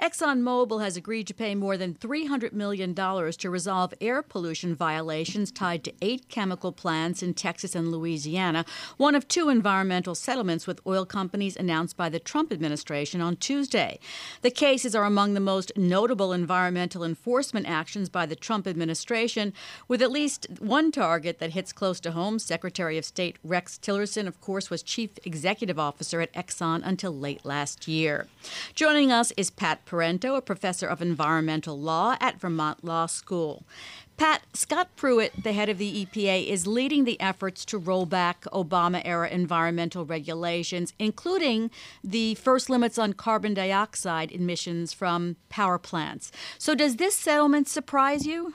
ExxonMobil 0.00 0.82
has 0.82 0.94
agreed 0.96 1.26
to 1.26 1.32
pay 1.32 1.54
more 1.54 1.78
than 1.78 1.94
$300 1.94 2.52
million 2.52 2.94
to 2.94 3.50
resolve 3.50 3.94
air 3.98 4.20
pollution 4.20 4.74
violations 4.74 5.50
tied 5.50 5.82
to 5.84 5.94
eight 6.02 6.28
chemical 6.28 6.70
plants 6.70 7.22
in 7.22 7.32
Texas 7.32 7.74
and 7.74 7.90
Louisiana, 7.90 8.66
one 8.98 9.14
of 9.14 9.26
two 9.26 9.48
environmental 9.48 10.14
settlements 10.14 10.66
with 10.66 10.86
oil 10.86 11.06
companies 11.06 11.56
announced 11.56 11.96
by 11.96 12.10
the 12.10 12.18
Trump 12.18 12.52
administration 12.52 13.22
on 13.22 13.36
Tuesday. 13.36 13.98
The 14.42 14.50
cases 14.50 14.94
are 14.94 15.04
among 15.04 15.32
the 15.32 15.40
most 15.40 15.72
notable 15.76 16.34
environmental 16.34 17.02
enforcement 17.02 17.66
actions 17.66 18.10
by 18.10 18.26
the 18.26 18.36
Trump 18.36 18.66
administration, 18.66 19.54
with 19.88 20.02
at 20.02 20.12
least 20.12 20.46
one 20.58 20.92
target 20.92 21.38
that 21.38 21.52
hits 21.52 21.72
close 21.72 22.00
to 22.00 22.12
home. 22.12 22.38
Secretary 22.38 22.98
of 22.98 23.06
State 23.06 23.36
Rex 23.42 23.78
Tillerson, 23.82 24.26
of 24.26 24.42
course, 24.42 24.68
was 24.68 24.82
chief 24.82 25.18
executive 25.24 25.78
officer 25.78 26.20
at 26.20 26.32
Exxon 26.34 26.82
until 26.84 27.16
late 27.16 27.46
last 27.46 27.88
year. 27.88 28.26
Joining 28.74 29.10
us 29.10 29.32
is 29.38 29.50
Pat 29.50 29.85
Parenteau, 29.86 30.36
a 30.36 30.42
professor 30.42 30.86
of 30.86 31.00
environmental 31.00 31.78
law 31.78 32.16
at 32.20 32.40
Vermont 32.40 32.84
Law 32.84 33.06
School. 33.06 33.64
Pat, 34.16 34.42
Scott 34.54 34.88
Pruitt, 34.96 35.42
the 35.42 35.52
head 35.52 35.68
of 35.68 35.78
the 35.78 36.04
EPA, 36.04 36.48
is 36.48 36.66
leading 36.66 37.04
the 37.04 37.20
efforts 37.20 37.64
to 37.66 37.78
roll 37.78 38.06
back 38.06 38.44
Obama 38.52 39.02
era 39.04 39.28
environmental 39.28 40.06
regulations, 40.06 40.94
including 40.98 41.70
the 42.02 42.34
first 42.36 42.70
limits 42.70 42.98
on 42.98 43.12
carbon 43.12 43.54
dioxide 43.54 44.32
emissions 44.32 44.92
from 44.92 45.36
power 45.48 45.78
plants. 45.78 46.32
So, 46.58 46.74
does 46.74 46.96
this 46.96 47.14
settlement 47.14 47.68
surprise 47.68 48.26
you? 48.26 48.54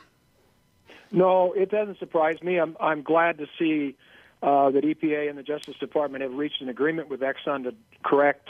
No, 1.12 1.54
it 1.54 1.70
doesn't 1.70 2.00
surprise 2.00 2.42
me. 2.42 2.58
I'm, 2.58 2.76
I'm 2.80 3.04
glad 3.04 3.38
to 3.38 3.48
see 3.60 3.96
uh, 4.42 4.72
that 4.72 4.84
EPA 4.84 5.30
and 5.30 5.38
the 5.38 5.44
Justice 5.44 5.76
Department 5.80 6.24
have 6.24 6.34
reached 6.34 6.62
an 6.62 6.70
agreement 6.70 7.10
with 7.10 7.22
Exxon 7.22 7.64
to 7.64 7.76
correct 8.04 8.50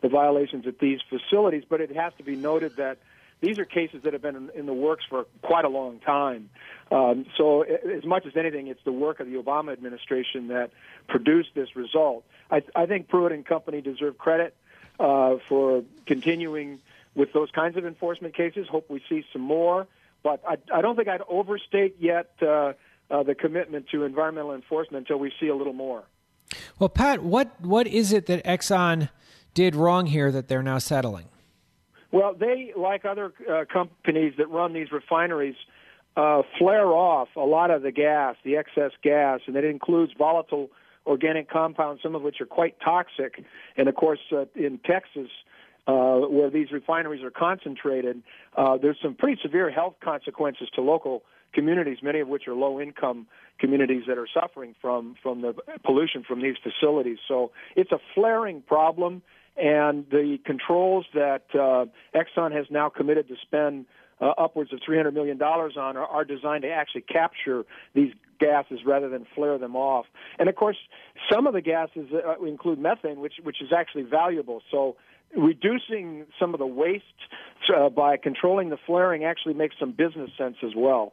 the 0.00 0.08
violations 0.08 0.66
at 0.66 0.78
these 0.78 1.00
facilities, 1.08 1.64
but 1.68 1.80
it 1.80 1.94
has 1.94 2.12
to 2.18 2.24
be 2.24 2.36
noted 2.36 2.76
that 2.76 2.98
these 3.40 3.58
are 3.58 3.64
cases 3.64 4.02
that 4.04 4.12
have 4.12 4.22
been 4.22 4.36
in, 4.36 4.50
in 4.54 4.66
the 4.66 4.72
works 4.72 5.04
for 5.08 5.26
quite 5.42 5.64
a 5.64 5.68
long 5.68 5.98
time. 5.98 6.48
Um, 6.92 7.26
so, 7.36 7.62
as 7.62 8.04
much 8.04 8.24
as 8.24 8.36
anything, 8.36 8.68
it's 8.68 8.82
the 8.84 8.92
work 8.92 9.18
of 9.18 9.26
the 9.26 9.34
Obama 9.34 9.72
administration 9.72 10.48
that 10.48 10.70
produced 11.08 11.50
this 11.54 11.74
result. 11.74 12.24
I, 12.50 12.62
I 12.74 12.86
think 12.86 13.08
Pruitt 13.08 13.32
and 13.32 13.44
Company 13.44 13.80
deserve 13.80 14.16
credit 14.16 14.54
uh, 15.00 15.36
for 15.48 15.82
continuing 16.06 16.78
with 17.14 17.32
those 17.32 17.50
kinds 17.50 17.76
of 17.76 17.84
enforcement 17.84 18.34
cases. 18.34 18.68
Hope 18.68 18.88
we 18.88 19.02
see 19.08 19.24
some 19.32 19.42
more, 19.42 19.88
but 20.22 20.40
I, 20.46 20.56
I 20.72 20.80
don't 20.80 20.94
think 20.94 21.08
I'd 21.08 21.22
overstate 21.28 21.96
yet 21.98 22.30
uh, 22.40 22.74
uh, 23.12 23.22
the 23.22 23.34
commitment 23.34 23.86
to 23.90 24.04
environmental 24.04 24.54
enforcement 24.54 25.02
until 25.02 25.18
we 25.18 25.30
see 25.38 25.48
a 25.48 25.54
little 25.54 25.74
more. 25.74 26.04
Well, 26.78 26.88
Pat, 26.88 27.22
what 27.22 27.60
what 27.60 27.86
is 27.86 28.12
it 28.12 28.26
that 28.26 28.44
Exxon 28.44 29.10
did 29.54 29.76
wrong 29.76 30.06
here 30.06 30.32
that 30.32 30.48
they're 30.48 30.62
now 30.62 30.78
settling? 30.78 31.26
Well, 32.10 32.34
they, 32.34 32.72
like 32.76 33.04
other 33.04 33.32
uh, 33.50 33.64
companies 33.72 34.34
that 34.36 34.50
run 34.50 34.74
these 34.74 34.92
refineries, 34.92 35.54
uh, 36.14 36.42
flare 36.58 36.88
off 36.88 37.28
a 37.36 37.40
lot 37.40 37.70
of 37.70 37.82
the 37.82 37.90
gas, 37.90 38.36
the 38.44 38.56
excess 38.56 38.90
gas, 39.02 39.40
and 39.46 39.56
that 39.56 39.64
includes 39.64 40.12
volatile 40.16 40.68
organic 41.06 41.50
compounds, 41.50 42.02
some 42.02 42.14
of 42.14 42.22
which 42.22 42.40
are 42.40 42.46
quite 42.46 42.76
toxic. 42.80 43.42
And 43.76 43.88
of 43.88 43.94
course, 43.94 44.20
uh, 44.30 44.44
in 44.54 44.78
Texas, 44.84 45.30
uh, 45.86 46.18
where 46.18 46.50
these 46.50 46.70
refineries 46.70 47.22
are 47.24 47.30
concentrated, 47.30 48.22
uh, 48.56 48.76
there's 48.76 48.98
some 49.02 49.14
pretty 49.14 49.40
severe 49.42 49.70
health 49.70 49.94
consequences 50.04 50.68
to 50.74 50.82
local 50.82 51.22
communities, 51.52 51.98
many 52.02 52.20
of 52.20 52.28
which 52.28 52.48
are 52.48 52.54
low 52.54 52.80
income 52.80 53.26
communities 53.58 54.04
that 54.08 54.18
are 54.18 54.28
suffering 54.32 54.74
from, 54.80 55.14
from 55.22 55.42
the 55.42 55.54
pollution 55.84 56.24
from 56.26 56.42
these 56.42 56.56
facilities. 56.62 57.18
So 57.28 57.52
it's 57.76 57.92
a 57.92 57.98
flaring 58.14 58.62
problem 58.62 59.22
and 59.56 60.06
the 60.10 60.38
controls 60.44 61.04
that 61.14 61.44
uh, 61.54 61.86
Exxon 62.16 62.52
has 62.52 62.66
now 62.70 62.88
committed 62.88 63.28
to 63.28 63.34
spend 63.42 63.86
uh, 64.20 64.32
upwards 64.38 64.72
of 64.72 64.78
$300 64.88 65.12
million 65.12 65.40
on 65.42 65.96
are, 65.96 66.06
are 66.06 66.24
designed 66.24 66.62
to 66.62 66.70
actually 66.70 67.02
capture 67.02 67.64
these 67.94 68.12
gases 68.40 68.80
rather 68.86 69.08
than 69.08 69.26
flare 69.34 69.58
them 69.58 69.76
off. 69.76 70.06
And 70.38 70.48
of 70.48 70.54
course, 70.54 70.76
some 71.30 71.46
of 71.46 71.54
the 71.54 71.60
gases 71.60 72.08
uh, 72.12 72.42
include 72.44 72.78
methane, 72.78 73.20
which 73.20 73.34
which 73.42 73.60
is 73.60 73.72
actually 73.76 74.02
valuable. 74.02 74.62
So 74.70 74.96
reducing 75.36 76.26
some 76.38 76.54
of 76.54 76.58
the 76.58 76.66
waste 76.66 77.04
uh, 77.74 77.88
by 77.88 78.16
controlling 78.16 78.70
the 78.70 78.78
flaring 78.86 79.24
actually 79.24 79.54
makes 79.54 79.76
some 79.78 79.92
business 79.92 80.30
sense 80.36 80.56
as 80.62 80.72
well. 80.76 81.12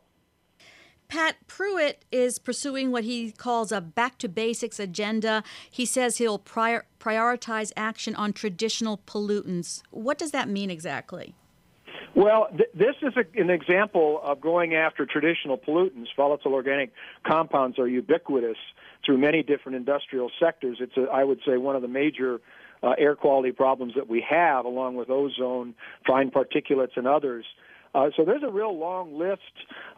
Pat 1.09 1.35
Pruitt 1.47 2.05
is 2.11 2.37
pursuing 2.37 2.91
what 2.91 3.03
he 3.03 3.31
calls 3.31 3.71
a 3.71 3.81
back 3.81 4.19
to 4.19 4.29
basics 4.29 4.79
agenda. 4.79 5.43
He 5.69 5.85
says 5.85 6.17
he'll 6.17 6.37
prior- 6.37 6.85
prioritize 6.99 7.73
action 7.75 8.15
on 8.15 8.31
traditional 8.31 8.99
pollutants. 9.05 9.81
What 9.89 10.19
does 10.19 10.31
that 10.31 10.47
mean 10.47 10.69
exactly? 10.69 11.33
Well, 12.15 12.47
th- 12.55 12.69
this 12.73 12.95
is 13.01 13.13
a, 13.17 13.39
an 13.39 13.49
example 13.49 14.21
of 14.23 14.39
going 14.39 14.75
after 14.75 15.05
traditional 15.05 15.57
pollutants. 15.57 16.07
Volatile 16.15 16.53
organic 16.53 16.91
compounds 17.27 17.79
are 17.79 17.87
ubiquitous 17.87 18.57
through 19.03 19.17
many 19.17 19.41
different 19.41 19.77
industrial 19.77 20.31
sectors. 20.39 20.77
It's, 20.79 20.95
a, 20.95 21.11
I 21.11 21.23
would 21.23 21.39
say, 21.45 21.57
one 21.57 21.75
of 21.75 21.81
the 21.81 21.87
major 21.87 22.39
uh, 22.83 22.93
air 22.97 23.15
quality 23.15 23.51
problems 23.51 23.93
that 23.95 24.07
we 24.07 24.23
have, 24.29 24.65
along 24.65 24.95
with 24.95 25.09
ozone, 25.09 25.73
fine 26.05 26.29
particulates, 26.29 26.95
and 26.97 27.07
others. 27.07 27.45
Uh, 27.93 28.09
so 28.15 28.23
there's 28.23 28.43
a 28.43 28.51
real 28.51 28.77
long 28.77 29.17
list 29.17 29.41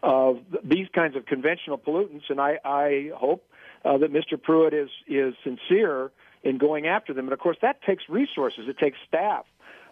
of 0.01 0.39
these 0.63 0.87
kinds 0.93 1.15
of 1.15 1.25
conventional 1.25 1.77
pollutants, 1.77 2.29
and 2.29 2.39
I, 2.39 2.57
I 2.63 3.11
hope 3.15 3.45
uh, 3.83 3.97
that 3.97 4.11
Mr. 4.11 4.41
Pruitt 4.41 4.73
is 4.73 4.89
is 5.07 5.33
sincere 5.43 6.11
in 6.43 6.57
going 6.57 6.87
after 6.87 7.13
them. 7.13 7.25
And 7.25 7.33
of 7.33 7.39
course, 7.39 7.57
that 7.61 7.81
takes 7.83 8.03
resources. 8.09 8.67
It 8.67 8.77
takes 8.77 8.97
staff. 9.07 9.45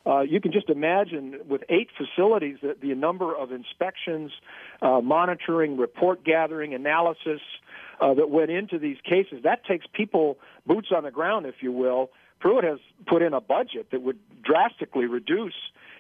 Uh, 0.06 0.22
you 0.22 0.40
can 0.40 0.52
just 0.52 0.70
imagine 0.70 1.40
with 1.48 1.62
eight 1.70 1.90
facilities 1.98 2.58
that 2.64 2.82
the 2.82 2.94
number 2.96 3.36
of 3.36 3.52
inspections, 3.52 4.32
uh, 4.82 5.02
monitoring, 5.02 5.78
report 5.78 6.24
gathering, 6.24 6.74
analysis 6.74 7.42
uh, 8.00 8.14
that 8.14 8.30
went 8.30 8.50
into 8.50 8.80
these 8.80 8.98
cases. 9.04 9.44
That 9.44 9.66
takes 9.66 9.86
people, 9.92 10.38
boots 10.66 10.88
on 10.96 11.04
the 11.04 11.12
ground, 11.12 11.46
if 11.46 11.56
you 11.62 11.72
will. 11.72 12.12
Pruitt 12.40 12.64
has 12.64 12.80
put 13.08 13.22
in 13.22 13.34
a 13.34 13.42
budget 13.42 13.92
that 13.92 14.02
would 14.02 14.18
drastically 14.42 15.06
reduce 15.06 15.54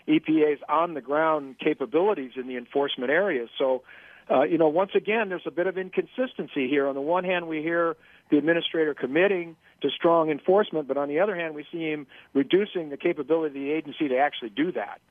EPA's 0.07 0.61
on 0.67 0.93
the 0.93 1.01
ground 1.01 1.57
capabilities 1.59 2.31
in 2.35 2.47
the 2.47 2.57
enforcement 2.57 3.11
area. 3.11 3.47
So, 3.57 3.83
uh, 4.29 4.43
you 4.43 4.57
know, 4.57 4.67
once 4.67 4.91
again, 4.95 5.29
there's 5.29 5.47
a 5.47 5.51
bit 5.51 5.67
of 5.67 5.77
inconsistency 5.77 6.67
here. 6.67 6.87
On 6.87 6.95
the 6.95 7.01
one 7.01 7.23
hand, 7.23 7.47
we 7.47 7.61
hear 7.61 7.95
the 8.29 8.37
administrator 8.37 8.93
committing 8.93 9.55
to 9.81 9.89
strong 9.89 10.29
enforcement, 10.29 10.87
but 10.87 10.97
on 10.97 11.07
the 11.07 11.19
other 11.19 11.35
hand, 11.35 11.55
we 11.55 11.65
see 11.71 11.89
him 11.89 12.05
reducing 12.33 12.89
the 12.89 12.97
capability 12.97 13.47
of 13.47 13.53
the 13.53 13.71
agency 13.71 14.07
to 14.07 14.17
actually 14.17 14.49
do 14.49 14.71
that. 14.71 15.01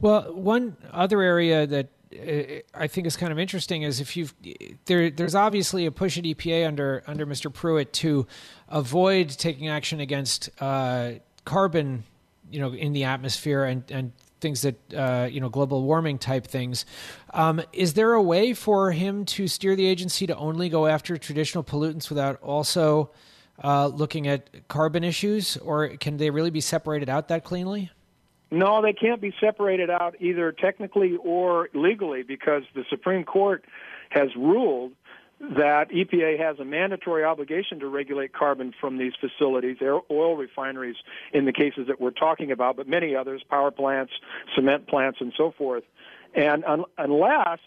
Well, 0.00 0.32
one 0.34 0.76
other 0.92 1.22
area 1.22 1.66
that 1.66 1.88
uh, 2.12 2.60
I 2.74 2.86
think 2.86 3.06
is 3.06 3.16
kind 3.16 3.32
of 3.32 3.38
interesting 3.38 3.82
is 3.82 4.00
if 4.00 4.16
you've 4.16 4.34
there, 4.86 5.10
there's 5.10 5.34
obviously 5.34 5.86
a 5.86 5.92
push 5.92 6.18
at 6.18 6.24
EPA 6.24 6.66
under 6.66 7.02
under 7.06 7.26
Mr. 7.26 7.52
Pruitt 7.52 7.92
to 7.94 8.26
avoid 8.68 9.30
taking 9.30 9.68
action 9.68 10.00
against 10.00 10.50
uh, 10.60 11.12
carbon, 11.44 12.04
you 12.50 12.60
know, 12.60 12.72
in 12.72 12.92
the 12.92 13.04
atmosphere 13.04 13.64
and 13.64 13.84
and 13.90 14.12
things 14.40 14.62
that 14.62 14.94
uh, 14.94 15.28
you 15.30 15.40
know 15.40 15.48
global 15.48 15.82
warming 15.82 16.18
type 16.18 16.46
things. 16.46 16.84
Um, 17.32 17.62
is 17.72 17.94
there 17.94 18.12
a 18.12 18.22
way 18.22 18.54
for 18.54 18.92
him 18.92 19.24
to 19.26 19.48
steer 19.48 19.76
the 19.76 19.86
agency 19.86 20.26
to 20.26 20.36
only 20.36 20.68
go 20.68 20.86
after 20.86 21.16
traditional 21.16 21.64
pollutants 21.64 22.08
without 22.08 22.40
also 22.42 23.10
uh, 23.62 23.86
looking 23.88 24.26
at 24.26 24.68
carbon 24.68 25.04
issues, 25.04 25.56
or 25.58 25.88
can 25.88 26.16
they 26.16 26.30
really 26.30 26.50
be 26.50 26.60
separated 26.60 27.08
out 27.08 27.28
that 27.28 27.44
cleanly? 27.44 27.90
No, 28.50 28.82
they 28.82 28.92
can't 28.92 29.20
be 29.20 29.32
separated 29.40 29.90
out 29.90 30.16
either 30.18 30.50
technically 30.50 31.16
or 31.22 31.68
legally 31.72 32.22
because 32.22 32.64
the 32.74 32.84
Supreme 32.90 33.24
Court 33.24 33.64
has 34.10 34.34
ruled 34.34 34.92
that 35.40 35.90
EPA 35.90 36.38
has 36.38 36.58
a 36.58 36.64
mandatory 36.64 37.24
obligation 37.24 37.80
to 37.80 37.88
regulate 37.88 38.32
carbon 38.32 38.74
from 38.78 38.98
these 38.98 39.12
facilities, 39.18 39.78
oil 39.80 40.36
refineries 40.36 40.96
in 41.32 41.46
the 41.46 41.52
cases 41.52 41.86
that 41.88 42.00
we're 42.00 42.10
talking 42.10 42.52
about, 42.52 42.76
but 42.76 42.86
many 42.86 43.16
others, 43.16 43.42
power 43.48 43.70
plants, 43.70 44.12
cement 44.54 44.86
plants, 44.86 45.18
and 45.20 45.32
so 45.36 45.52
forth. 45.56 45.84
And 46.34 46.62
un- 46.64 46.84
unless 46.98 47.58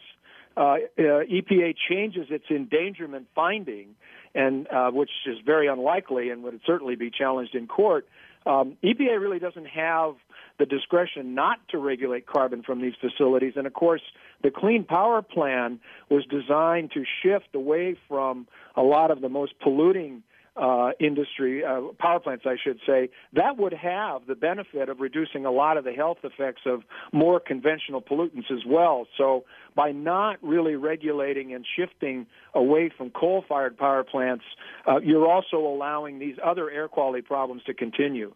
uh, 0.55 0.61
uh, 0.61 0.77
EPA 0.97 1.75
changes 1.89 2.27
its 2.29 2.45
endangerment 2.51 3.27
finding, 3.33 3.95
and 4.35 4.67
uh, 4.67 4.91
which 4.91 5.09
is 5.25 5.37
very 5.43 5.67
unlikely 5.67 6.29
and 6.29 6.43
would 6.43 6.59
certainly 6.65 6.95
be 6.95 7.09
challenged 7.09 7.55
in 7.55 7.67
court, 7.67 8.07
um, 8.45 8.77
EPA 8.83 9.19
really 9.19 9.39
doesn't 9.39 9.67
have 9.67 10.15
the 10.59 10.65
discretion 10.65 11.33
not 11.33 11.59
to 11.69 11.77
regulate 11.77 12.25
carbon 12.27 12.61
from 12.63 12.81
these 12.81 12.93
facilities. 12.99 13.53
And 13.55 13.65
of 13.65 13.73
course, 13.73 14.01
the 14.43 14.51
Clean 14.51 14.83
Power 14.83 15.21
Plan 15.21 15.79
was 16.09 16.25
designed 16.25 16.91
to 16.91 17.03
shift 17.21 17.55
away 17.55 17.95
from 18.07 18.47
a 18.75 18.81
lot 18.81 19.11
of 19.11 19.21
the 19.21 19.29
most 19.29 19.53
polluting 19.59 20.23
uh, 20.55 20.91
industry, 20.99 21.63
uh, 21.63 21.81
power 21.97 22.19
plants, 22.19 22.45
I 22.45 22.55
should 22.63 22.79
say, 22.85 23.09
that 23.33 23.57
would 23.57 23.73
have 23.73 24.27
the 24.27 24.35
benefit 24.35 24.89
of 24.89 24.99
reducing 24.99 25.45
a 25.45 25.51
lot 25.51 25.77
of 25.77 25.83
the 25.83 25.93
health 25.93 26.19
effects 26.23 26.61
of 26.65 26.83
more 27.11 27.39
conventional 27.39 28.01
pollutants 28.01 28.51
as 28.51 28.63
well. 28.67 29.07
So 29.17 29.45
by 29.75 29.91
not 29.91 30.37
really 30.43 30.75
regulating 30.75 31.53
and 31.53 31.65
shifting 31.75 32.27
away 32.53 32.91
from 32.95 33.09
coal-fired 33.09 33.77
power 33.77 34.03
plants, 34.03 34.43
uh, 34.87 34.99
you're 34.99 35.27
also 35.27 35.57
allowing 35.57 36.19
these 36.19 36.35
other 36.43 36.69
air 36.69 36.87
quality 36.87 37.21
problems 37.21 37.63
to 37.63 37.73
continue. 37.73 38.33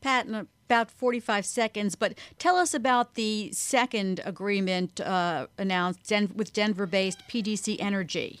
Pat, 0.00 0.26
in 0.26 0.34
about 0.34 0.90
45 0.90 1.46
seconds, 1.46 1.94
but 1.94 2.14
tell 2.38 2.56
us 2.56 2.74
about 2.74 3.14
the 3.14 3.50
second 3.52 4.20
agreement 4.24 5.00
uh, 5.00 5.46
announced 5.58 6.12
with 6.34 6.52
Denver 6.52 6.86
based 6.86 7.20
PDC 7.28 7.76
Energy. 7.80 8.40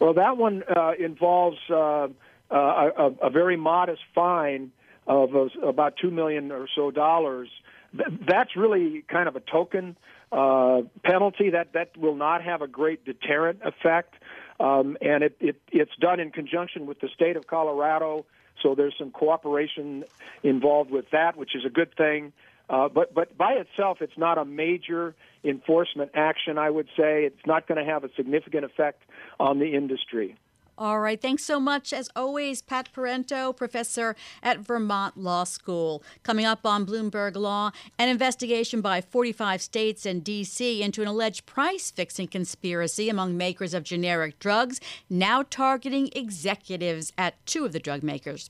Well, 0.00 0.14
that 0.14 0.36
one 0.36 0.62
uh, 0.64 0.92
involves 0.98 1.58
uh, 1.70 1.74
uh, 1.74 2.08
a, 2.50 3.10
a, 3.22 3.30
very 3.30 3.56
modest 3.56 4.02
fine 4.14 4.70
of 5.06 5.30
about 5.62 5.94
two 6.00 6.10
million 6.10 6.52
or 6.52 6.68
so 6.74 6.90
dollars. 6.90 7.48
That's 7.92 8.56
really 8.56 9.04
kind 9.08 9.28
of 9.28 9.36
a 9.36 9.40
token 9.40 9.96
uh, 10.32 10.82
penalty 11.04 11.50
that 11.50 11.72
that 11.74 11.96
will 11.96 12.16
not 12.16 12.42
have 12.42 12.62
a 12.62 12.66
great 12.66 13.04
deterrent 13.04 13.60
effect, 13.64 14.14
um, 14.58 14.96
and 15.00 15.22
it, 15.22 15.36
it 15.40 15.60
it's 15.70 15.94
done 16.00 16.20
in 16.20 16.30
conjunction 16.30 16.86
with 16.86 17.00
the 17.00 17.08
state 17.14 17.36
of 17.36 17.46
Colorado. 17.46 18.26
So 18.62 18.74
there's 18.74 18.94
some 18.98 19.10
cooperation 19.10 20.04
involved 20.42 20.90
with 20.90 21.10
that, 21.10 21.36
which 21.36 21.54
is 21.54 21.64
a 21.64 21.70
good 21.70 21.94
thing. 21.96 22.32
Uh, 22.68 22.88
but 22.88 23.14
but 23.14 23.36
by 23.36 23.52
itself, 23.52 23.98
it's 24.00 24.16
not 24.16 24.38
a 24.38 24.44
major 24.44 25.14
enforcement 25.44 26.10
action. 26.14 26.56
I 26.58 26.70
would 26.70 26.88
say 26.96 27.24
it's 27.24 27.46
not 27.46 27.68
going 27.68 27.84
to 27.84 27.90
have 27.90 28.04
a 28.04 28.10
significant 28.16 28.64
effect 28.64 29.02
on 29.38 29.58
the 29.58 29.74
industry. 29.74 30.36
All 30.76 30.98
right. 30.98 31.20
Thanks 31.22 31.44
so 31.44 31.60
much, 31.60 31.92
as 31.92 32.10
always, 32.16 32.60
Pat 32.60 32.88
Parenteau, 32.92 33.56
professor 33.56 34.16
at 34.42 34.58
Vermont 34.58 35.16
Law 35.16 35.44
School. 35.44 36.02
Coming 36.24 36.44
up 36.44 36.66
on 36.66 36.84
Bloomberg 36.84 37.36
Law, 37.36 37.70
an 37.96 38.08
investigation 38.08 38.80
by 38.80 39.00
45 39.00 39.62
states 39.62 40.04
and 40.04 40.24
D.C. 40.24 40.82
into 40.82 41.00
an 41.00 41.06
alleged 41.06 41.46
price 41.46 41.92
fixing 41.92 42.26
conspiracy 42.26 43.08
among 43.08 43.36
makers 43.36 43.72
of 43.72 43.84
generic 43.84 44.40
drugs, 44.40 44.80
now 45.08 45.44
targeting 45.48 46.10
executives 46.16 47.12
at 47.16 47.34
two 47.46 47.64
of 47.64 47.72
the 47.72 47.78
drug 47.78 48.02
makers. 48.02 48.42